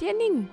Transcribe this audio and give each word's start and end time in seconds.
dir 0.00 0.14
ning. 0.14 0.48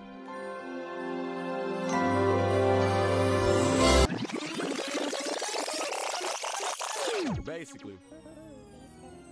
Basically, 7.45 7.97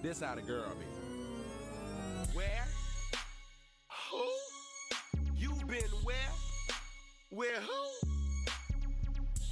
this 0.01 0.21
how 0.21 0.35
the 0.35 0.41
girl 0.41 0.71
be. 0.79 0.85
Where? 2.33 2.65
Who? 4.09 4.25
You 5.35 5.51
been 5.67 5.91
where? 6.03 6.15
Where 7.29 7.59
who? 7.59 8.07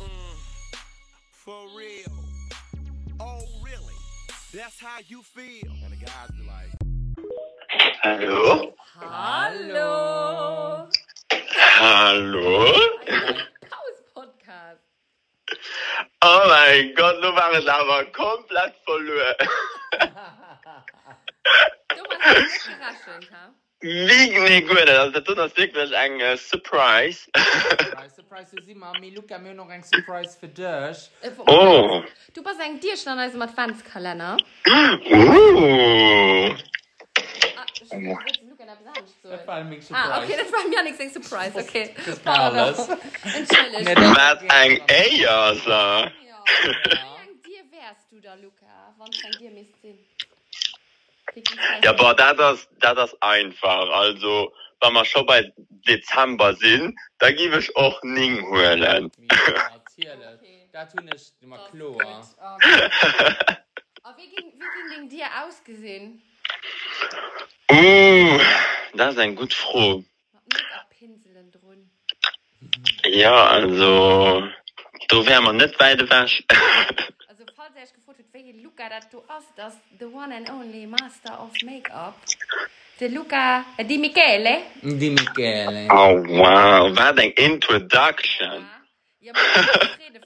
Mm, 0.02 0.36
for 1.34 1.68
real. 1.78 2.14
Oh, 3.20 3.42
really? 3.62 4.00
That's 4.54 4.80
how 4.80 5.00
you 5.08 5.22
feel. 5.24 5.72
And 5.84 5.92
the 5.92 6.06
guys 6.06 6.32
be 6.32 6.48
like, 6.48 6.84
Hallo? 8.04 8.74
Hallo. 8.96 10.23
Hallo? 11.86 12.64
Pause-Podcast. 13.70 14.80
Oh 16.24 16.42
mein 16.48 16.96
Gott, 16.96 17.22
du 17.22 17.28
warst 17.36 17.68
aber 17.68 18.06
komplett 18.06 18.74
verloren. 18.86 19.36
Du 21.90 22.04
warst 22.06 22.40
nicht 22.40 22.68
überraschend, 22.68 23.32
ha? 23.34 23.54
Wie 23.82 24.30
nee, 24.40 24.62
gut, 24.62 24.88
also 24.90 25.20
das 25.20 25.48
ist 25.52 25.58
wirklich 25.58 25.94
ein 25.98 26.22
äh, 26.22 26.38
Surprise. 26.38 27.28
Surprise 28.16 28.56
ist 28.58 28.70
immer, 28.70 28.98
mir 28.98 29.12
Luca 29.12 29.38
mir 29.38 29.54
noch 29.54 29.68
ein 29.68 29.84
Surprise 29.84 30.38
für 30.40 30.48
dich. 30.48 31.10
Äh, 31.22 31.32
Oh. 31.48 32.02
Du 32.34 32.42
bist 32.42 32.62
ein 32.62 32.80
Dirschland 32.80 33.20
aus 33.20 33.34
dem 33.34 33.42
Adventskalender. 33.42 34.38
Uh. 35.12 36.56
Ah, 37.58 37.66
Ah, 39.92 40.24
okay, 40.24 40.36
das 40.38 40.52
war 40.52 40.68
mir 40.68 40.84
nichts 40.84 41.14
Surprise. 41.14 41.58
Okay. 41.58 41.96
Das 42.06 42.26
war 42.26 42.40
alles. 42.40 42.78
Was 42.88 44.40
ein 44.50 44.82
Eier, 44.90 45.56
so. 45.56 45.70
Ja. 45.70 46.12
Dir 47.46 47.64
wärst 47.72 48.12
du 48.12 48.20
da, 48.20 48.36
Luca. 48.36 48.94
Wann 48.98 49.10
kann 49.12 49.32
dir 49.40 49.52
mich 49.52 49.68
sehen? 49.82 50.00
Ja, 51.84 51.92
aber 51.92 52.14
da 52.14 52.34
das, 52.34 52.68
da 52.80 52.94
das 52.94 53.20
einfach. 53.22 53.90
Also, 53.90 54.54
wenn 54.82 54.94
wir 54.94 55.06
schon 55.06 55.26
bei 55.26 55.52
Dezember 55.88 56.54
sind, 56.56 56.96
da 57.20 57.32
gebe 57.32 57.60
ich 57.60 57.76
auch 57.76 58.02
Ning 58.04 58.42
holen. 58.50 58.82
Ja, 58.82 59.00
natürlich. 59.00 59.32
Da 60.74 60.86
tun 60.86 61.08
ich 61.16 61.32
immer 61.40 61.60
Klo. 61.70 62.00
Aber 64.04 64.18
wie 64.18 64.28
ging, 64.28 64.54
wie 64.58 64.96
ging 64.96 65.08
dir 65.08 65.28
ausgesehen? 65.46 66.20
Uh 67.72 68.13
da 68.94 69.12
sein 69.12 69.36
gut 69.36 69.54
froh. 69.54 70.04
Ja 73.06 73.48
also 73.48 74.44
du 75.10 75.26
wär 75.26 75.42
man 75.42 75.58
net 75.58 75.78
beide 75.78 76.10
wasch 76.10 76.44
Luca 78.64 78.90
dat 78.90 79.12
du 79.12 79.20
ass 79.28 79.46
das 79.56 79.74
the 80.00 80.06
one 80.06 80.34
and 80.36 80.50
only 80.50 80.86
Master 80.86 81.34
of 81.40 81.52
Make-up. 81.64 82.16
De 83.00 83.08
Luca 83.08 83.66
Di 83.78 83.98
Michele. 83.98 84.64
Di 84.82 85.10
Michele. 85.10 85.88
Oh, 85.92 86.24
wow 86.28 86.96
war 86.96 87.14
deg 87.14 87.38
introduction. 87.40 88.66
Ja. 89.20 89.34
ja, 89.34 89.34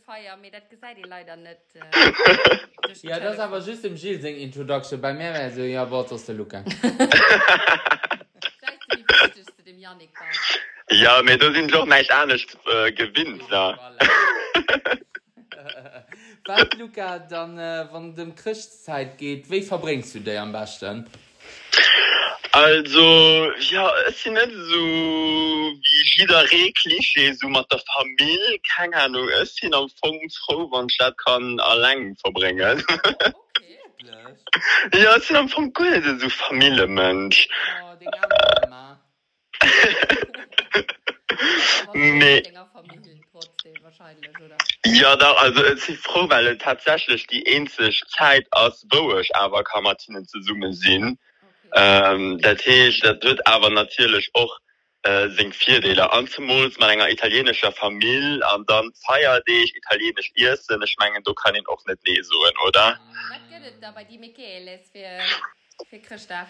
Feier, 0.06 0.38
leider 1.06 1.36
net 1.36 1.60
äh, 1.74 2.98
ja 3.10 3.20
das 3.20 3.40
aber 3.40 3.60
just 3.60 3.84
im 3.84 3.96
Gil 3.96 4.22
sing 4.22 4.38
Introduction. 4.38 5.02
Bei 5.02 5.14
mir 5.14 5.34
also, 5.34 5.62
ja 5.62 5.90
Wort 5.90 6.12
aus 6.12 6.26
der 6.26 6.36
Luca. 6.36 6.64
Janik 9.88 10.10
ja 10.90 11.22
mir 11.24 11.38
du 11.38 11.54
sind 11.54 11.74
doch 11.74 11.86
nicht 11.86 12.10
ernst 12.10 12.58
äh, 12.66 12.92
gewinnt 12.92 13.44
da 13.50 13.66
Was, 16.46 16.68
Luca 16.78 17.20
dann 17.20 17.58
äh, 17.58 17.88
wann 17.92 18.14
dem 18.16 18.36
Christzeit 18.36 19.18
geht 19.18 19.50
wie 19.50 19.62
verbringst 19.62 20.16
du 20.16 20.20
dir 20.20 20.42
am 20.42 20.52
besten? 20.52 21.10
Also 22.52 23.52
ja 23.72 23.90
es 24.08 24.24
sind 24.24 24.34
nicht 24.34 24.52
so 24.52 24.82
wie 25.86 26.04
jeder 26.18 26.44
Rekliche 26.52 27.34
so 27.36 27.48
mit 27.48 27.72
der 27.72 27.82
Familie 27.94 28.60
keine 28.76 28.98
Ahnung. 28.98 29.30
Es 29.42 29.56
sind 29.56 29.74
am 29.74 29.90
Funkfroh 30.02 30.70
wann 30.72 30.90
statt 30.90 31.18
kann 31.26 31.60
allein 31.62 32.16
verbringen. 32.18 32.84
Okay, 32.90 33.78
ja 34.94 35.16
es 35.16 35.28
sind 35.28 35.38
am 35.38 35.48
Funk 35.48 35.80
cool 35.80 36.20
so 36.20 36.30
Familienmensch. 36.30 37.48
Oh, 37.84 37.96
Nee. 41.94 42.44
Ja, 44.86 45.16
da, 45.16 45.34
also, 45.34 45.64
ich 45.66 45.86
bin 45.86 45.98
froh, 45.98 46.30
weil 46.30 46.48
es 46.48 46.58
tatsächlich 46.60 47.28
die 47.28 47.46
einzige 47.48 48.06
Zeit 48.16 48.48
aus, 48.52 48.86
wo 48.92 49.18
ich 49.18 49.36
aber 49.36 49.64
kann 49.64 49.84
mit 49.84 50.08
ihnen 50.08 50.28
zusammen 50.28 50.74
sind. 50.74 51.20
Okay. 51.72 52.14
Ähm, 52.14 52.40
das 52.40 52.66
heißt, 52.66 53.04
das 53.04 53.22
wird 53.22 53.46
aber 53.46 53.70
natürlich 53.70 54.30
auch 54.34 54.58
äh, 55.04 55.30
sing 55.30 55.52
Vierdeler 55.54 56.12
anzumuls 56.14 56.76
mit 56.78 56.88
einer 56.88 57.10
italienischer 57.10 57.72
Familie 57.72 58.42
und 58.56 58.70
dann 58.70 58.92
feier 59.06 59.42
ich 59.46 59.76
italienisch 59.76 60.32
Essen. 60.36 60.82
Ich 60.84 60.96
meine, 61.00 61.22
du 61.22 61.34
kannst 61.34 61.60
ihn 61.60 61.68
auch 61.68 61.84
nicht 61.86 62.08
lesen, 62.08 62.34
oder? 62.66 63.00
Was 63.30 63.50
geht 63.50 63.74
es 63.74 63.80
da 63.80 63.92
bei 63.92 64.04
die 64.04 64.18
Micheles 64.18 64.90
für, 64.92 65.86
für 65.86 66.00
Christoph? 66.00 66.48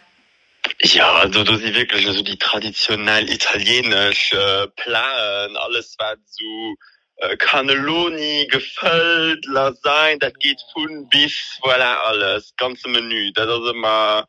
Ja, 0.81 1.11
also 1.13 1.43
du 1.43 1.55
siehst 1.55 1.73
wirklich 1.73 2.05
so 2.05 2.21
die 2.21 2.37
traditionell 2.37 3.29
italienische 3.29 4.37
äh, 4.37 4.81
Plan, 4.81 5.57
alles 5.57 5.95
was 5.97 6.19
so 6.25 6.75
äh, 7.17 7.35
Cannelloni, 7.37 8.47
gefüllt, 8.47 9.43
Lasagne, 9.47 10.19
das 10.19 10.33
geht 10.33 10.61
von 10.73 11.09
bis, 11.09 11.33
voilà, 11.63 11.95
alles, 12.03 12.53
ganze 12.57 12.87
Menü. 12.89 13.31
Das 13.33 13.47
ist 13.47 13.71
immer, 13.71 14.27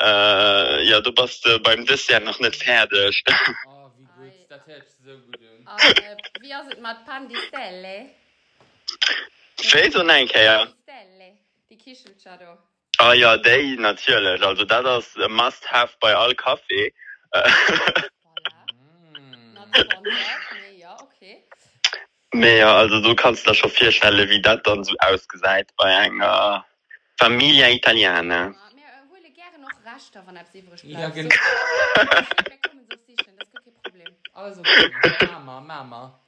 äh, 0.00 0.84
ja, 0.84 1.00
du 1.00 1.12
bist 1.12 1.46
äh, 1.46 1.58
beim 1.58 1.86
Dessert 1.86 2.24
noch 2.24 2.38
nicht 2.38 2.62
fertig. 2.62 3.24
Oh, 3.66 3.90
wie 3.96 4.04
gut. 4.04 4.32
Das 4.50 4.66
hört 4.66 4.86
sich 4.86 4.98
so 5.02 5.18
gut 5.18 5.38
an. 5.64 5.74
Und, 5.74 5.98
äh, 5.98 6.16
wie 6.40 6.52
ist 6.52 6.72
es 6.72 6.76
mit 6.76 7.04
Pan 7.06 7.28
di 7.28 7.36
Stelle? 7.36 8.10
So 9.90 10.02
nein, 10.02 10.28
ja. 10.34 10.66
Die 10.66 10.72
Stelle, 10.82 11.38
die 11.70 11.78
Kischelschado. 11.78 12.58
Ah 13.00 13.14
ja 13.14 13.36
déi 13.36 13.76
natierlech 13.78 14.42
also 14.42 14.64
dat 14.64 14.84
ass 14.84 15.14
must 15.28 15.64
have 15.66 15.92
bei 16.00 16.14
all 16.14 16.34
Kaffee. 16.34 16.92
Meer 22.32 22.68
also 22.68 23.00
so 23.02 23.14
kannst 23.14 23.46
da 23.46 23.54
schon 23.54 23.70
vier 23.70 23.92
Schelle 23.92 24.28
wie 24.28 24.42
dat 24.42 24.66
dann 24.66 24.82
so 24.84 24.94
ausgeseit 24.98 25.70
bei 25.76 25.90
enger 26.06 26.66
Familie 27.18 27.70
Italiane. 27.72 28.54
Ja, 30.82 31.10
also, 34.32 34.62
Mama, 35.30 35.60
Mama. 35.60 36.20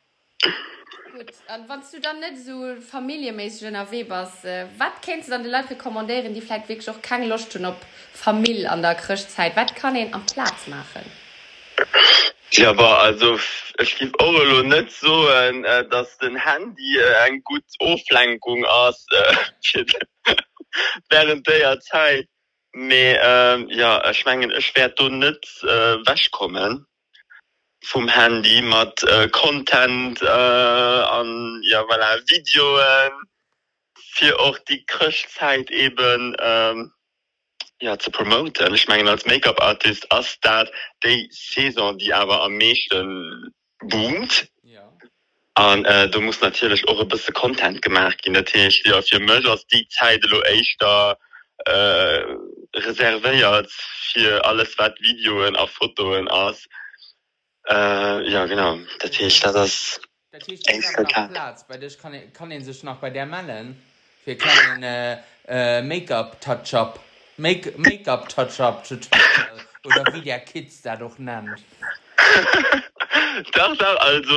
Gut, 1.12 1.32
und 1.48 1.68
wenn 1.68 1.80
du 1.92 2.00
dann 2.00 2.20
nicht 2.20 2.44
so 2.44 2.76
familienmäßig 2.80 3.68
in 3.68 3.74
der 3.74 3.90
Webers, 3.90 4.44
äh, 4.44 4.66
was 4.78 4.92
kannst 5.04 5.28
du 5.28 5.32
dann 5.32 5.42
den 5.42 5.50
Leuten 5.50 5.68
rekommandieren, 5.68 6.34
die 6.34 6.40
vielleicht 6.40 6.68
wirklich 6.68 6.88
auch 6.88 7.02
keine 7.02 7.26
Lust 7.26 7.54
haben 7.54 7.64
auf 7.64 7.76
Familie 8.12 8.70
an 8.70 8.82
der 8.82 8.94
Christzeit? 8.94 9.56
Was 9.56 9.74
kann 9.74 9.96
ich 9.96 10.12
am 10.14 10.24
Platz 10.26 10.66
machen? 10.68 11.02
Ja, 12.52 12.70
aber 12.70 13.00
also 13.00 13.38
ich 13.78 13.96
gebe 13.96 14.18
auch 14.20 14.62
nicht 14.62 14.92
so, 14.92 15.28
äh, 15.28 15.88
dass 15.88 16.18
den 16.18 16.36
Handy 16.36 16.98
äh, 16.98 17.14
eine 17.24 17.40
gute 17.40 17.64
Auflenkung 17.80 18.64
ist 18.88 19.06
äh, 19.74 19.84
während 21.08 21.46
der 21.48 21.80
Zeit. 21.80 22.26
Aber 22.72 22.84
ähm, 22.84 23.68
ja, 23.70 24.08
ich 24.10 24.24
meine, 24.24 24.56
ich 24.56 24.74
werde 24.76 24.94
da 24.96 25.08
nicht 25.08 25.64
äh, 25.64 25.96
wegkommen 26.06 26.86
vom 27.82 28.08
Handy 28.08 28.62
mat 28.62 29.02
äh, 29.04 29.28
Content 29.28 30.20
äh, 30.22 30.26
an 30.26 31.60
ja, 31.64 31.82
voilà, 31.82 32.20
Videoen 32.28 33.12
für 34.12 34.38
auch 34.38 34.58
die 34.58 34.84
Krchzeit 34.84 35.70
eben 35.70 36.36
ähm, 36.38 36.92
ja, 37.80 37.98
zu 37.98 38.10
promoten. 38.10 38.74
Ich 38.74 38.86
meine 38.88 39.10
als 39.10 39.24
Make-up 39.24 39.60
Artist 39.62 40.10
as 40.12 40.38
dat 40.40 40.70
de 41.02 41.26
Saison, 41.30 41.96
die 41.96 42.12
aber 42.12 42.42
am 42.42 42.56
mechten 42.56 43.54
boomt. 43.80 44.48
Ja. 44.62 44.92
Und, 45.54 45.86
äh, 45.86 46.08
du 46.08 46.20
musst 46.20 46.42
natürlich 46.42 46.86
eure 46.88 47.06
bisschen 47.06 47.34
Content 47.34 47.80
gemacht 47.82 48.26
in 48.26 48.34
der 48.34 48.44
Tisch 48.44 48.82
dir 48.82 48.98
auf 48.98 49.10
ihr 49.10 49.20
Mgers 49.20 49.66
die 49.68 49.88
Zeit 49.88 50.22
lo 50.26 50.42
da 50.78 51.16
äh, 51.66 52.24
reserviert 52.74 53.70
für 53.70 54.44
alles 54.44 54.78
wat 54.78 55.00
Videoen 55.00 55.56
auf 55.56 55.70
Fotoen 55.70 56.28
aus. 56.28 56.64
Äh, 56.64 56.79
ja, 57.70 58.46
genau. 58.46 58.78
Das 58.98 59.10
ist 59.20 60.00
Der 60.32 60.40
Tisch 60.40 60.60
Ey, 60.66 60.78
ist 60.78 60.94
voll 60.94 61.04
noch 61.04 61.10
klar. 61.10 61.28
Platz. 61.28 61.66
Bei 61.66 61.76
dir 61.76 61.90
kann, 61.90 62.14
ich- 62.14 62.32
kann 62.32 62.50
ihn 62.50 62.64
sich 62.64 62.82
noch 62.82 62.96
bei 62.96 63.10
der 63.10 63.26
melden. 63.26 63.80
Wir 64.24 64.36
können 64.36 64.82
äh, 64.82 65.18
äh, 65.46 65.82
Make-up-Touch-Up. 65.82 67.00
Make- 67.36 67.74
Make-up-Touch-Up. 67.76 68.84
Tutorial. 68.86 69.66
Oder 69.84 70.04
wie 70.12 70.20
der 70.22 70.40
Kids 70.40 70.82
da 70.82 70.96
doch 70.96 71.18
nennt. 71.18 71.62
doch, 73.54 73.80
also 73.80 74.32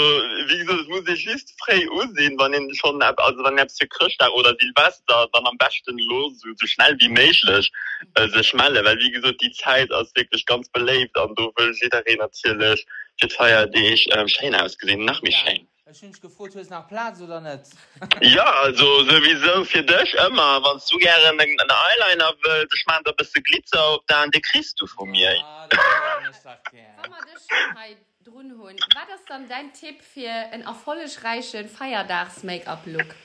wie 0.47 0.57
gesagt, 0.59 0.79
das 0.79 0.87
muss 0.87 1.07
ich 1.09 1.25
just 1.25 1.53
frei 1.61 1.85
aussehen 1.91 2.35
wann 2.37 2.53
ihn 2.53 2.73
schon 2.75 3.01
ab 3.01 3.19
also 3.19 3.43
wann 3.43 3.57
für 3.69 3.87
Christa 3.87 4.29
oder 4.29 4.55
Silvester 4.59 5.27
dann 5.33 5.45
am 5.45 5.57
besten 5.57 5.97
los 5.99 6.39
so, 6.39 6.47
so 6.55 6.65
schnell 6.65 6.95
wie 6.99 7.09
möglich 7.09 7.71
äh, 8.15 8.27
sich 8.29 8.47
schmale 8.47 8.83
weil 8.85 8.97
wie 8.99 9.11
gesagt 9.11 9.41
die 9.41 9.51
Zeit 9.51 9.89
ist 9.91 10.15
wirklich 10.15 10.45
ganz 10.45 10.69
belebt 10.69 11.17
und 11.17 11.37
du 11.37 11.51
willst 11.57 11.81
jeder 11.83 12.01
natürlich 12.17 12.85
feier 13.29 13.67
die 13.67 13.93
ich 13.93 14.07
ähm, 14.15 14.27
Schein 14.27 14.55
ausgesehen 14.55 15.05
nach 15.05 15.21
mich 15.21 15.35
Schein 15.35 15.67
gefrot 16.21 16.55
nach 16.69 16.87
Platz 16.87 17.21
oder 17.21 17.39
net 17.39 17.67
ja 18.21 18.45
also 18.63 19.03
sowieso 19.03 19.63
für 19.65 19.83
dich 19.83 20.13
immer 20.13 20.61
wann 20.63 20.81
du 20.89 20.97
gerne 20.97 21.29
einen 21.29 21.57
Eyeliner 21.59 22.33
will 22.43 22.67
ich 22.73 22.83
mein, 22.87 23.03
da 23.03 23.11
bist 23.11 23.35
du 23.35 23.41
Glitzer 23.41 23.99
dann 24.07 24.31
die 24.31 24.41
kriegst 24.41 24.79
du 24.79 24.87
von 24.87 25.09
mir 25.09 25.33
Ja, 25.35 25.67
das 25.69 25.79
kann 26.43 26.57
ich 26.71 26.79
ja. 26.79 26.85
Wenn 27.01 27.11
wir 27.11 27.17
das 27.33 27.47
schon 27.47 27.73
mal 27.73 27.95
drin 28.23 28.57
holen, 28.57 28.77
war 28.95 29.05
das 29.09 29.23
dann 29.27 29.47
dein 29.47 29.73
Tipp 29.73 30.01
für 30.01 30.29
einen 30.29 30.63
erfolgreichen 30.63 31.67
Feiertags-Make-up-Look? 31.67 33.15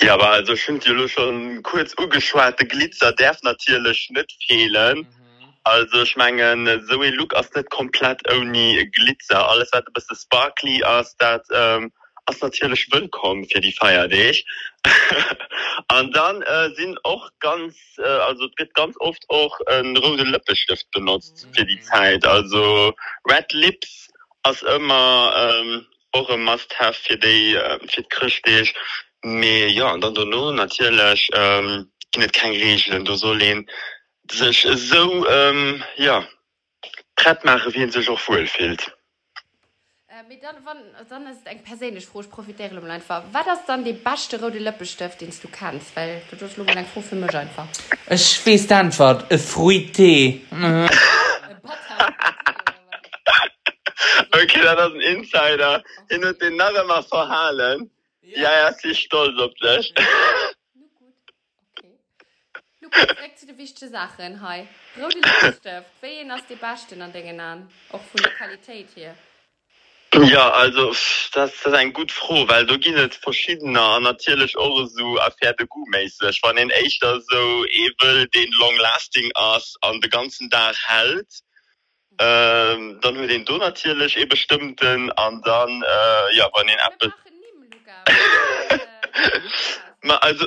Ja, 0.00 0.14
aber 0.14 0.30
also 0.30 0.56
schon 0.56 0.80
die 0.80 1.08
schon 1.08 1.62
kurz 1.62 1.94
ugeschwarte 1.98 2.66
Glitzer 2.66 3.12
darf 3.12 3.42
natürlich 3.42 4.10
nicht 4.10 4.32
fehlen. 4.44 4.98
Mhm. 4.98 5.15
Also 5.66 6.02
ich 6.02 6.14
meine, 6.14 6.80
so 6.84 7.00
ein 7.00 7.12
Look 7.14 7.32
ist 7.32 7.56
nicht 7.56 7.70
komplett 7.70 8.22
ohne 8.32 8.86
Glitzer. 8.88 9.48
Alles, 9.48 9.68
was 9.72 9.84
ein 9.84 9.92
bisschen 9.92 10.16
sparkly 10.16 10.80
ist, 11.00 11.16
das 11.18 11.42
ähm, 11.52 11.92
ist 12.30 12.40
natürlich 12.40 12.86
willkommen 12.92 13.44
für 13.50 13.60
die 13.60 13.72
Feier, 13.72 14.06
dich. 14.06 14.46
Und 15.92 16.14
dann 16.14 16.42
äh, 16.42 16.70
sind 16.76 17.04
auch 17.04 17.28
ganz, 17.40 17.74
äh, 17.98 18.04
also 18.04 18.48
wird 18.56 18.74
ganz 18.74 18.94
oft 19.00 19.24
auch 19.28 19.58
ein 19.66 19.96
roter 19.96 20.24
Lippenstift 20.24 20.88
benutzt 20.92 21.48
für 21.52 21.64
die 21.64 21.80
Zeit. 21.80 22.24
Also 22.24 22.94
Red 23.28 23.52
Lips 23.52 24.08
ist 24.48 24.62
immer 24.62 25.34
ähm, 25.36 25.84
auch 26.12 26.30
ein 26.30 26.44
Must-Have 26.44 26.94
für 26.94 27.18
die, 27.18 27.56
äh, 27.56 27.80
für 27.88 28.02
die 28.02 28.08
Christlich. 28.08 28.72
Me 29.24 29.66
ja 29.66 29.90
an 29.90 30.00
dann 30.00 30.14
du 30.14 30.52
natürlich 30.52 31.28
ähm, 31.32 31.90
kein 32.32 32.52
Regeln 32.52 33.04
du 33.04 33.34
den 33.34 33.68
sich 34.30 34.66
so 34.74 35.26
ähm, 35.28 35.82
ja 35.96 36.26
trett 37.16 37.44
mache 37.44 37.72
wie 37.74 37.90
sich 37.90 38.08
auch 38.08 38.28
wohl 38.28 38.46
fehlt. 38.46 38.96
Äh, 40.08 40.38
dann, 40.40 40.56
wann, 40.64 40.78
dann 41.10 41.26
ist 41.26 41.46
eng 41.46 41.62
persönlich 41.62 42.06
froh 42.06 42.22
profitärem 42.22 42.90
einfach. 42.90 43.22
War 43.32 43.44
das 43.44 43.66
dann 43.66 43.84
die 43.84 43.92
baschte 43.92 44.40
rote 44.40 44.58
Löppestift 44.58 45.20
den 45.20 45.30
du 45.42 45.48
kannst? 45.48 45.94
Weil 45.94 46.22
du 46.30 46.36
durch 46.36 46.54
froh 46.54 47.02
für 47.02 47.16
mich 47.16 47.34
einfach. 47.34 47.66
Es 48.06 48.32
schwst 48.32 48.72
antwort. 48.72 49.30
E 49.30 49.36
fruité 49.36 50.40
mhm. 50.50 50.88
okay 54.32 54.60
da 54.62 54.74
das 54.74 54.92
ein 54.92 55.00
insider. 55.00 55.82
Hin 56.08 56.24
und 56.24 56.40
den 56.40 56.56
narre 56.56 56.86
mal 56.86 57.02
verhalen. 57.02 57.90
Ja. 58.22 58.42
Ja 58.42 58.72
sie 58.72 58.94
stolz 58.94 59.38
op 59.38 59.54
dich. 59.56 59.92
Lukas, 62.86 63.16
direkt 63.16 63.38
zu 63.38 63.46
den 63.46 63.58
wichtigen 63.58 63.90
Sachen. 63.90 64.40
Hi. 64.40 64.68
Rote 65.00 65.18
Lippenstift. 65.18 65.86
Wen 66.00 66.32
hast 66.32 66.48
die 66.48 66.54
besten 66.54 67.02
an 67.02 67.12
Dingen 67.12 67.40
an? 67.40 67.68
Auch 67.90 68.02
von 68.02 68.22
der 68.22 68.32
Qualität 68.32 68.88
hier. 68.94 69.14
ja 70.14 70.50
also 70.50 70.94
das 71.32 71.52
ist 71.52 71.66
ein 71.66 71.92
gut 71.92 72.10
froh 72.10 72.48
weil 72.48 72.64
du 72.64 72.78
gi 72.78 72.92
verschiedene 73.20 73.78
an 73.78 74.04
natürlich 74.04 74.56
auch 74.56 74.86
so 74.86 75.18
Affäre 75.18 75.66
gutmäßig 75.66 76.40
wann 76.42 76.56
den 76.56 76.70
echter 76.70 77.20
so 77.20 77.64
evil 77.66 78.26
den 78.28 78.50
long 78.52 78.76
lasting 78.76 79.30
ass 79.34 79.74
an 79.82 80.00
den 80.00 80.10
ganzen 80.10 80.48
Tag 80.48 80.76
hält 80.86 81.28
ähm, 82.18 82.98
dann 83.02 83.16
wird 83.16 83.30
den 83.30 83.44
du 83.44 83.58
natürlich 83.58 84.16
e 84.16 84.24
bestimmten 84.24 85.12
an 85.12 85.42
dann 85.42 85.82
äh, 85.82 86.36
ja 86.36 86.48
wann 86.54 86.66
den 86.66 86.78
Apple. 86.78 87.12
Äh, 90.02 90.08
also 90.20 90.46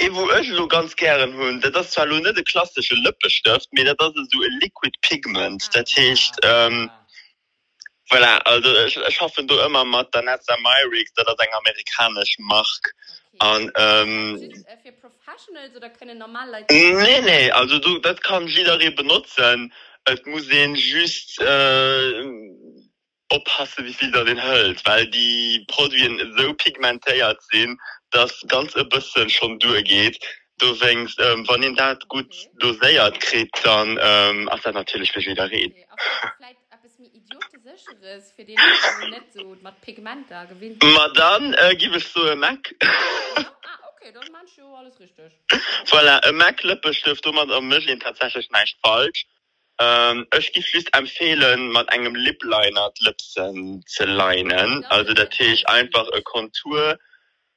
e 0.00 0.08
wo 0.14 0.30
ech 0.30 0.48
lo 0.48 0.66
ganz 0.68 0.94
gern 0.96 1.32
hunn 1.34 1.60
dat 1.60 1.74
das 1.74 1.90
zwar 1.90 2.06
lo 2.06 2.18
net 2.18 2.36
de 2.36 2.42
klassische 2.44 2.94
Lüppestift 2.94 3.72
mir 3.72 3.84
dat 3.84 4.16
ist 4.16 4.30
so 4.32 4.42
e 4.42 4.48
liquid 4.60 4.94
pigment 5.00 5.74
dat 5.74 5.90
hecht 5.96 6.36
ähm, 6.42 6.90
voilà, 8.10 8.38
also 8.46 8.68
ich, 8.86 9.20
hoffe 9.20 9.44
du 9.44 9.58
immer 9.60 9.84
mat 9.84 10.14
der 10.14 10.22
net 10.22 10.40
Myrix 10.62 11.12
dat 11.14 11.26
das 11.26 11.38
eng 11.38 11.52
amerikasch 11.52 12.38
macht 12.38 12.84
Okay. 13.40 13.46
an 13.46 13.72
ähm, 13.76 14.36
Ist 14.36 14.56
es, 14.56 14.64
äh, 14.64 14.76
für 14.82 14.92
Professionals 14.92 15.76
oder 15.76 15.90
können 15.90 16.18
normal 16.18 16.50
Leute? 16.50 16.74
nee 16.74 17.20
nee 17.20 17.50
also 17.50 17.78
du 17.78 17.98
dat 17.98 18.22
kann 18.22 18.48
jeder 18.48 18.78
benutzen 18.90 19.72
et 20.06 20.26
muss 20.26 20.48
den 20.48 20.74
just 20.74 21.40
äh, 21.40 22.24
oppasse 23.30 23.84
wie 23.84 23.94
viel 23.94 24.14
er 24.14 24.24
den 24.24 24.38
hält 24.38 24.84
weil 24.86 25.06
die 25.08 25.64
Produkte 25.68 26.32
so 26.36 26.54
pigmentéiert 26.54 27.40
sind 27.50 27.80
dass 28.10 28.44
ganz 28.48 28.74
e 28.76 28.84
bisschen 28.84 29.28
schon 29.30 29.58
durchgeht 29.58 30.18
du 30.58 30.80
wennst 30.80 31.18
ähm, 31.20 31.44
wann 31.46 31.62
den 31.62 31.74
dat 31.74 32.08
gut 32.08 32.26
Okay. 32.26 32.50
doséiert 32.58 33.20
krieg 33.20 33.50
dann 33.62 33.98
ähm, 34.00 34.48
ach, 34.50 34.60
dann 34.60 34.74
natürlich 34.74 35.12
für 35.12 35.20
wieder 35.20 35.50
reden 35.50 35.74
Okay, 35.74 35.86
aber 35.90 36.32
vielleicht 36.36 36.60
etwas 36.70 36.98
mir 36.98 37.10
idiotischeres 37.14 38.32
für 38.32 38.44
den, 38.44 38.56
der 38.56 39.08
nicht 39.10 39.32
so 39.32 39.44
mit 39.44 39.80
Pigment 39.80 40.30
da 40.30 40.44
gewinnt. 40.44 40.82
Ma 40.82 41.08
dann 41.08 41.54
äh, 41.54 41.74
gi 41.76 41.86
es 41.94 42.12
so 42.12 42.26
e 42.26 42.34
Mac 42.34 42.74
ah, 42.80 43.44
okay, 43.94 44.12
dann 44.12 44.30
meinst 44.32 44.58
du 44.58 44.66
alles 44.74 44.98
richtig. 45.00 45.32
voilà, 45.86 46.24
e 46.26 46.32
Mac 46.32 46.62
Lippestift 46.62 47.26
um 47.26 47.34
man 47.34 47.50
am 47.50 47.68
Michlin 47.68 48.00
tatsächlich 48.00 48.48
nicht 48.50 48.78
falsch 48.82 49.26
Ähm, 49.80 50.26
Ech 50.30 50.52
giflüst 50.52 50.88
empfehlen 50.92 51.70
man 51.70 51.86
engem 51.88 52.16
Lipliner 52.16 52.90
Lipsen 52.98 53.84
ze 53.86 54.04
leinen 54.04 54.84
also 54.86 55.14
der 55.14 55.28
ich 55.38 55.68
einfach 55.68 56.08
e 56.12 56.20
Kontur 56.22 56.98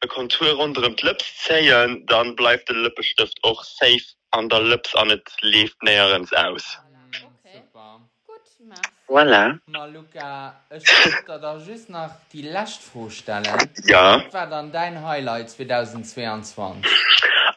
e 0.04 0.08
Kontur 0.08 0.52
runem 0.54 0.96
Lips 1.02 1.26
zeien 1.44 2.06
dann 2.06 2.36
bleibt 2.36 2.70
der 2.70 2.76
Lippestift 2.76 3.40
auch 3.44 3.64
safe 3.64 4.06
an 4.30 4.50
der 4.50 4.62
Lips 4.62 4.94
an 4.96 5.08
net 5.08 5.28
lief 5.42 5.76
näherens 5.82 6.32
aus. 6.34 6.78
Okay. 7.44 7.64
Voilà. 9.08 9.60
Na, 9.66 9.86
Luca 9.86 10.62
da 11.28 11.58
just 11.58 11.90
nach 11.90 12.12
die 12.32 12.44
Lächt 12.44 12.82
vorstellen 12.82 13.72
ja 13.86 14.24
war 14.32 14.48
dann 14.48 14.72
dein 14.72 15.04
Highlight 15.04 15.50
2022. 15.50 16.86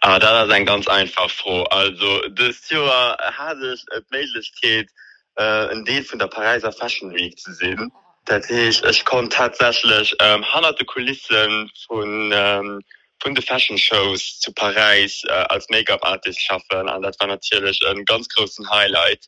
Ah, 0.07 0.19
da 0.19 0.47
ein 0.47 0.67
ganz 0.67 0.87
einfach 0.87 1.31
froh. 1.31 1.63
Also, 1.71 2.29
das 2.29 2.69
Jahr 2.69 3.17
hatte 3.19 3.73
ich 3.73 3.83
die 3.87 4.15
Möglichkeit, 4.15 4.91
äh, 5.37 5.71
ein 5.71 5.83
Deal 5.87 6.05
von 6.05 6.19
der 6.19 6.27
Pariser 6.27 6.73
Fashion 6.73 7.15
Week 7.15 7.39
zu 7.39 7.55
sehen. 7.55 7.91
Heißt, 8.29 8.85
ich 8.85 9.05
konnte 9.07 9.35
tatsächlich 9.35 10.15
ähm, 10.21 10.45
hunderte 10.53 10.85
Kulissen 10.85 11.71
von, 11.87 12.31
ähm, 12.35 12.83
von 13.23 13.35
den 13.35 13.43
Fashion 13.43 13.79
Shows 13.79 14.41
zu 14.41 14.53
Paris 14.53 15.23
äh, 15.27 15.33
als 15.49 15.71
Make-up-Artist 15.71 16.39
schaffen. 16.39 16.87
Und 16.87 17.01
das 17.01 17.19
war 17.19 17.29
natürlich 17.29 17.81
ein 17.87 18.05
ganz 18.05 18.29
großes 18.29 18.69
Highlight 18.69 19.25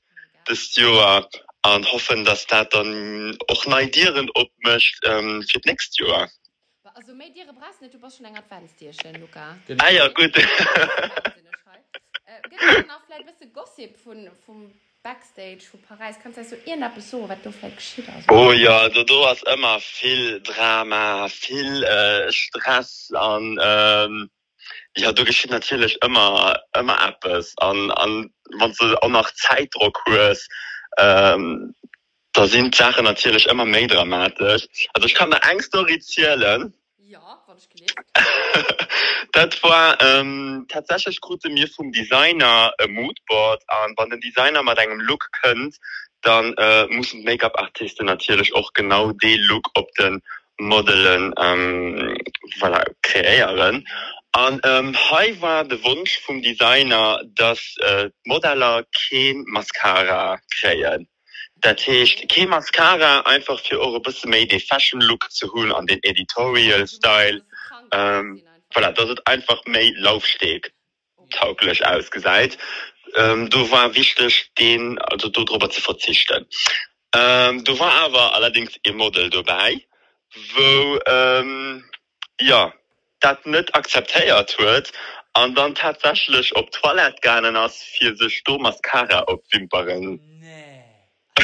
des 0.47 0.77
Jahr. 0.77 1.27
Und 1.65 1.91
hoffen, 1.91 2.27
dass 2.27 2.47
das 2.47 2.69
dann 2.69 3.35
auch 3.49 3.65
neidieren 3.65 4.31
abmischt 4.35 5.01
ähm, 5.07 5.43
für 5.43 5.59
das 5.59 5.65
nächste 5.65 6.05
Jahr. 6.05 6.29
Also, 6.99 7.13
mit 7.13 7.37
dir 7.37 7.45
brauchst 7.45 7.83
nicht, 7.83 7.93
du 7.93 7.99
brauchst 7.99 8.17
schon 8.17 8.25
ein 8.25 8.39
Adventstierchen, 8.39 9.21
Luca. 9.21 9.59
Ah 9.79 9.91
ja, 9.91 10.09
gut. 10.09 10.33
Äh, 12.29 12.49
Gibt 12.49 12.61
es 12.61 12.75
dann 12.75 12.91
auch 12.91 13.03
vielleicht 13.07 13.21
ein 13.21 13.33
bisschen 13.35 13.53
Gossip 13.53 13.97
von, 13.97 14.29
vom 14.45 14.73
Backstage 15.01 15.61
von 15.61 15.81
Paris? 15.81 16.17
Kannst 16.21 16.39
du 16.39 16.45
so 16.45 16.57
irgendetwas 16.57 17.09
so, 17.09 17.29
was 17.29 17.41
du 17.41 17.53
vielleicht 17.53 17.77
geschieht? 17.77 18.05
Oh 18.29 18.51
ja, 18.51 18.79
also 18.79 19.05
du 19.05 19.25
hast 19.25 19.47
immer 19.47 19.79
viel 19.79 20.41
Drama, 20.41 21.29
viel 21.29 21.85
äh, 21.85 22.33
Stress 22.33 23.13
an 23.15 23.57
ähm, 23.63 24.29
ja 24.97 25.13
du 25.13 25.25
geschieht 25.25 25.53
natürlich 25.53 26.03
immer 26.03 26.61
immer 26.77 27.01
etwas 27.09 27.55
an 27.59 27.93
an 27.93 28.35
wenn 28.59 28.73
du 28.73 29.01
auch 29.01 29.09
nach 29.09 29.33
Zeitdruck 29.35 30.03
hast, 30.09 30.49
ähm, 30.99 31.77
da 32.33 32.47
sind 32.49 32.75
Sachen 32.75 33.05
natürlich 33.05 33.47
immer 33.47 33.65
mehr 33.65 33.87
dramatisch. 33.87 34.67
Also 34.95 35.07
ich 35.07 35.15
kann 35.15 35.33
eine 35.33 35.45
Angst 35.45 35.73
erzählen. 35.73 36.75
Ja, 37.17 37.43
was 37.47 37.63
ich 37.63 37.69
gelesen? 37.71 37.97
Das 39.33 39.63
war 39.63 40.01
ähm, 40.01 40.67
tatsächlich 40.69 41.21
kurz 41.21 41.45
mir 41.45 41.69
vom 41.69 41.93
Designer 41.93 42.73
äh, 42.79 42.87
Moodboard 42.87 43.63
an. 43.69 43.93
Wann 43.97 44.11
den 44.11 44.21
Designer 44.21 44.63
mal 44.63 44.75
deinem 44.75 45.01
Look 45.01 45.29
könnt 45.43 45.77
dann 46.23 46.55
äh, 46.55 46.87
muss 46.89 47.13
ein 47.13 47.23
Make-up-Artiste 47.23 48.05
natürlich 48.05 48.55
auch 48.55 48.73
genau 48.73 49.13
den 49.13 49.41
Look 49.43 49.71
op 49.75 49.89
den 49.95 50.21
Modellen 50.59 51.33
ähm, 51.39 52.17
voilà, 52.59 52.85
kreieren. 53.03 53.87
An 54.33 54.61
ähm, 54.65 54.95
hi 54.95 55.41
war 55.41 55.65
der 55.65 55.83
Wunsch 55.85 56.19
vom 56.21 56.43
Designer 56.43 57.23
dass 57.35 57.77
äh, 57.81 58.11
Modeller 58.25 58.85
kein 58.93 59.45
Mascara 59.47 60.39
kreieren 60.51 61.09
Dat 61.67 61.85
heißt, 61.85 62.29
kein 62.29 62.49
Mascara 62.49 63.23
einfach 63.23 63.59
für 63.59 63.81
eure 63.81 63.99
bisschen 63.99 64.31
mehr 64.31 64.47
den 64.47 64.61
Fashion 64.61 65.01
Look 65.01 65.29
zu 65.33 65.53
holen 65.53 65.73
an 65.73 65.85
den 65.85 66.01
Editorial 66.05 66.87
Style 66.87 67.43
ähm, 67.91 68.41
voilà, 68.73 68.93
das 68.93 69.11
ist 69.11 69.27
einfach 69.27 69.65
mehr 69.65 69.91
Laufsteg 69.97 70.73
tauglich 71.31 71.85
ausgeseit. 71.85 72.57
Ähm, 73.17 73.51
du 73.51 73.69
war 73.73 73.97
wichtig, 73.97 74.53
den, 74.61 74.97
also 75.01 75.29
darüber 75.29 75.69
zu 75.69 75.81
verzichten. 75.81 76.47
Ähm, 77.13 77.65
du 77.65 77.77
war 77.81 77.95
aber 77.95 78.35
allerdings 78.37 78.79
im 78.85 78.99
Model 78.99 79.29
dabei, 79.29 79.81
wo 80.55 81.01
ähm, 81.05 81.85
ja 82.41 82.73
dat 83.19 83.45
net 83.45 83.75
akzeptiert 83.75 84.57
huet 84.57 84.93
an 85.33 85.57
dann 85.57 85.75
tatsächlich 85.75 86.55
op 86.55 86.71
toilet 86.71 87.21
gerne 87.23 87.59
ass 87.59 87.83
fir 87.83 88.15
se 88.15 88.31
Sto 88.31 88.57
Mascara 88.57 89.25
op 89.27 89.43
Wimperen 89.51 90.21
Nee. 90.47 90.66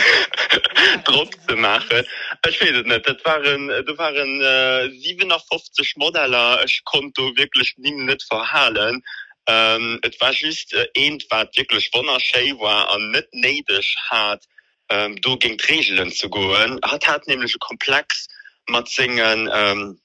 Druck 1.04 1.30
zu 1.48 1.56
machen. 1.56 2.04
Ich 2.48 2.60
weiß 2.60 2.70
es 2.70 2.84
nicht. 2.84 3.08
Das 3.08 3.24
waren 3.24 3.68
das 3.68 3.98
waren 3.98 4.40
äh, 4.40 4.90
57 4.90 5.96
Modeller 5.96 6.62
ich 6.64 6.82
konnte 6.84 7.22
wirklich 7.36 7.74
nie 7.78 7.92
nicht 7.92 8.22
verhalen. 8.22 9.02
Ähm, 9.46 9.98
es 10.02 10.20
war 10.20 10.32
just 10.32 10.72
äh, 10.74 10.88
ent 10.94 11.24
war 11.30 11.48
wirklich 11.56 11.90
wunderschön 11.92 12.58
war 12.60 12.94
und 12.94 13.10
nicht 13.10 13.28
neidisch 13.32 13.96
hat 14.10 14.44
ähm, 14.88 15.16
du 15.20 15.36
die 15.36 15.56
Regeln 15.68 16.12
zu 16.12 16.30
gehen. 16.30 16.78
hat 16.84 17.06
hat 17.06 17.26
nämlich 17.26 17.52
einen 17.52 17.60
komplex 17.60 18.28
mit 18.68 18.88
singen, 18.88 19.50
ähm, 19.52 19.98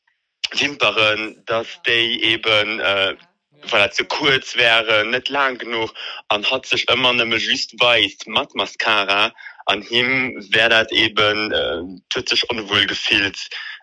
Wimperen 0.54 1.44
dass 1.46 1.68
die 1.86 2.24
eben 2.24 2.80
äh, 2.80 3.16
weil 3.64 3.82
er 3.82 3.92
zu 3.92 4.06
kurz 4.06 4.56
wäre 4.56 5.06
nicht 5.06 5.30
lang 5.30 5.58
genug 5.58 5.94
und 6.32 6.50
hat 6.52 6.66
sich 6.66 6.88
immer 6.90 7.14
nämlich 7.14 7.46
just 7.46 7.80
weiß, 7.80 8.28
matt 8.28 8.54
mascara. 8.56 9.34
An 9.68 9.84
ihm 9.90 10.36
wäre 10.52 10.70
das 10.70 10.92
eben, 10.92 11.52
äh, 11.52 12.22
sich 12.28 12.50
unwohl 12.50 12.86
gefühlt, 12.88 13.38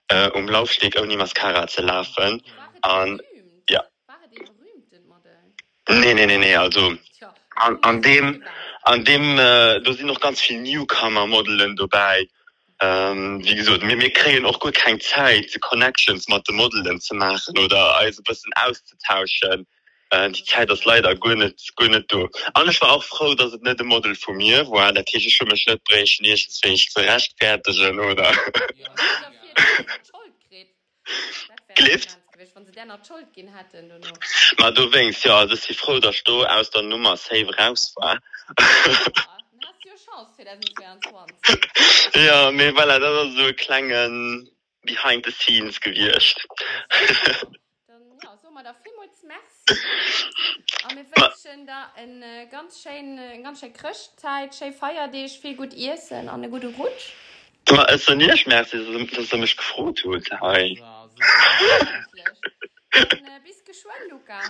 äh, 0.08 0.28
um 0.30 0.48
Laufsteg 0.48 0.98
ohne 1.00 1.16
Mascara 1.16 1.66
zu 1.66 1.82
laufen. 1.82 2.42
An, 2.82 3.20
ja. 3.68 3.82
Nee, 5.88 6.14
nee, 6.14 6.26
nee, 6.26 6.38
nee, 6.38 6.56
also. 6.56 6.94
An- 7.56 7.78
an 7.82 8.02
dem- 8.02 8.42
an 8.82 9.04
dem, 9.04 9.38
äh, 9.38 9.80
da 9.80 9.92
sind 9.92 10.06
noch 10.06 10.20
ganz 10.20 10.40
viele 10.40 10.60
Newcomer-Modellen 10.62 11.76
dabei. 11.76 12.26
Ähm, 12.80 13.42
wie 13.44 13.54
gesagt, 13.54 13.86
wir, 13.86 13.98
wir 13.98 14.12
kriegen 14.12 14.44
auch 14.46 14.58
gut 14.58 14.74
keine 14.74 14.98
Zeit, 14.98 15.54
die 15.54 15.58
Connections 15.60 16.28
mit 16.28 16.46
den 16.48 16.56
Modellen 16.56 17.00
zu 17.00 17.14
machen 17.14 17.56
oder 17.58 17.96
also 17.96 18.20
ein 18.20 18.24
bisschen 18.24 18.52
auszutauschen. 18.56 19.66
äh, 20.14 20.30
die 20.30 20.44
Zeit 20.44 20.70
das 20.70 20.84
leider 20.84 21.14
gönnet 21.14 21.60
gönnet 21.76 22.10
du 22.10 22.28
alles 22.54 22.80
war 22.80 22.92
auch 22.92 23.02
froh 23.02 23.34
dass 23.34 23.52
es 23.52 23.60
nicht 23.60 23.80
ein 23.80 23.86
Model 23.86 24.14
von 24.14 24.36
mir 24.36 24.66
wo 24.66 24.76
der 24.92 25.04
Tisch 25.04 25.36
schon 25.36 25.48
nicht 25.48 25.84
brechen 25.84 26.24
ich 26.24 26.50
zurecht 26.50 27.34
fertigen 27.38 28.00
oder? 28.00 28.32
Klift 31.74 32.18
Ma 34.58 34.70
du 34.70 34.92
wengst 34.92 35.24
ja 35.24 35.46
das 35.46 35.64
sie 35.64 35.74
froh 35.74 35.98
dass 35.98 36.22
du 36.24 36.44
aus 36.44 36.70
der 36.70 36.82
Nummer 36.82 37.16
safe 37.16 37.54
raus 37.56 37.94
war. 37.96 38.18
ja 42.14 42.50
mir 42.50 42.72
weil 42.76 42.90
er 42.90 43.00
da 43.00 43.30
so 43.30 43.52
klangen 43.54 44.50
behind 44.82 45.24
the 45.24 45.32
scenes 45.32 45.80
gewircht 45.80 46.46
Merschen 51.18 51.66
da 51.66 51.92
en 51.96 52.22
äh, 52.22 52.46
ganz 52.50 52.82
schön, 52.82 53.18
äh, 53.18 53.40
ganz 53.42 53.60
schön 53.60 53.72
Krchtzeit 53.72 54.54
sche 54.54 54.72
feier 54.72 55.08
dech 55.08 55.40
viel 55.40 55.56
gut 55.56 55.72
Issen 55.72 56.28
an 56.28 56.44
e 56.44 56.48
gute 56.48 56.68
Rutsch. 56.68 57.12
Du 57.64 57.76
es 57.76 58.08
nie 58.08 58.36
schmerz 58.36 58.74
er 58.74 59.38
mich 59.38 59.56
gefrot 59.56 59.98
tut 59.98 60.28
hey. 60.42 60.78
ja, 60.78 61.08
so 62.92 63.00
äh, 63.00 63.40
bis 63.44 63.64
geschwo 63.64 63.90
Luca. 64.10 64.40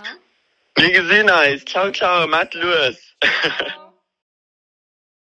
Ne 0.77 0.91
gesinn 0.91 1.29
ciao 1.65 1.91
ciao 1.91 2.27
Matt 2.27 2.53
Louis. 2.53 3.15
Ciao. 3.21 3.91